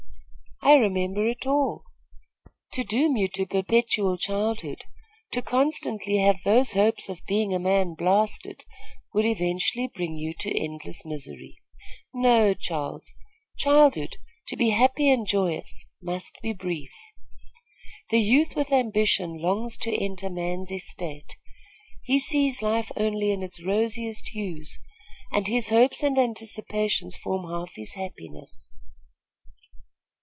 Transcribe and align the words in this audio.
"I 0.63 0.75
remember 0.75 1.27
it 1.27 1.47
all." 1.47 1.85
"To 2.73 2.83
doom 2.83 3.17
you 3.17 3.27
to 3.29 3.47
perpetual 3.47 4.15
childhood, 4.15 4.83
to 5.31 5.41
constantly 5.41 6.17
have 6.17 6.43
those 6.43 6.73
hopes 6.73 7.09
of 7.09 7.25
being 7.25 7.51
a 7.51 7.57
man 7.59 7.95
blasted 7.95 8.63
would 9.11 9.25
eventually 9.25 9.87
bring 9.87 10.17
you 10.19 10.35
to 10.35 10.55
endless 10.55 11.03
misery. 11.03 11.57
No, 12.13 12.53
Charles, 12.53 13.11
childhood, 13.57 14.17
to 14.49 14.55
be 14.55 14.69
happy 14.69 15.09
and 15.09 15.25
joyous, 15.25 15.87
must 15.99 16.37
be 16.43 16.53
brief. 16.53 16.91
The 18.11 18.21
youth 18.21 18.55
with 18.55 18.71
ambition 18.71 19.41
longs 19.41 19.75
to 19.77 19.95
enter 19.97 20.29
man's 20.29 20.69
estate. 20.71 21.37
He 22.03 22.19
sees 22.19 22.61
life 22.61 22.91
only 22.95 23.31
in 23.31 23.41
its 23.41 23.65
rosiest 23.65 24.29
hues, 24.29 24.77
and 25.31 25.47
his 25.47 25.69
hopes 25.69 26.03
and 26.03 26.19
anticipations 26.19 27.15
form 27.15 27.49
half 27.49 27.73
his 27.75 27.95
happiness." 27.95 28.69